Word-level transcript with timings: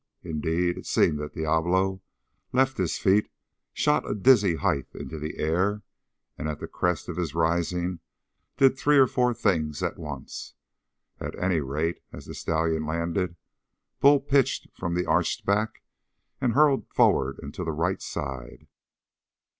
Indeed, 0.23 0.79
it 0.79 0.87
seemed 0.87 1.19
that 1.19 1.35
Diablo 1.35 2.01
left 2.51 2.77
his 2.79 2.97
feet, 2.97 3.29
shot 3.71 4.09
a 4.09 4.15
dizzy 4.15 4.55
height 4.55 4.87
into 4.95 5.19
the 5.19 5.37
air, 5.37 5.83
and 6.39 6.49
at 6.49 6.59
the 6.59 6.67
crest 6.67 7.07
of 7.07 7.17
his 7.17 7.35
rise 7.35 7.69
did 8.57 8.75
three 8.79 8.97
or 8.97 9.05
four 9.05 9.31
things 9.35 9.83
at 9.83 9.99
once. 9.99 10.55
At 11.19 11.37
any 11.37 11.59
rate, 11.59 11.99
as 12.11 12.25
the 12.25 12.33
stallion 12.33 12.83
landed, 12.87 13.35
Bull 13.99 14.19
pitched 14.19 14.69
from 14.75 14.95
the 14.95 15.05
arched 15.05 15.45
back 15.45 15.83
and 16.41 16.53
hurtled 16.53 16.87
forward 16.89 17.37
and 17.39 17.53
to 17.53 17.63
the 17.63 17.71
right 17.71 18.01
side. 18.01 18.65